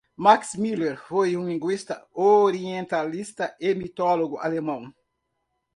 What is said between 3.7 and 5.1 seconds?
mitólogo alemão.